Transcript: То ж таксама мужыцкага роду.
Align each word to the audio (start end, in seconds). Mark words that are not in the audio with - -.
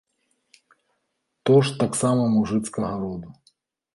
То 1.49 1.53
ж 1.67 1.75
таксама 1.83 2.23
мужыцкага 2.37 2.93
роду. 3.05 3.29